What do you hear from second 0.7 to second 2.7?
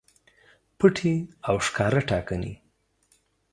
پټې او ښکاره ټاکنې